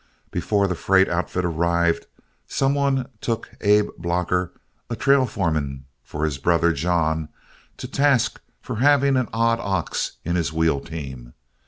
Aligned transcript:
Before 0.31 0.67
the 0.67 0.73
freight 0.73 1.07
outfit 1.09 1.45
arrived, 1.45 2.07
some 2.47 2.73
one 2.73 3.07
took 3.21 3.51
Abb 3.63 3.85
Blocker, 3.99 4.51
a 4.89 4.95
trail 4.95 5.27
foreman 5.27 5.85
for 6.03 6.25
his 6.25 6.39
brother 6.39 6.73
John, 6.73 7.29
to 7.77 7.87
task 7.87 8.41
for 8.63 8.77
having 8.77 9.15
an 9.15 9.29
odd 9.31 9.59
ox 9.59 10.13
in 10.25 10.35
his 10.37 10.51
wheel 10.51 10.79
team. 10.79 11.35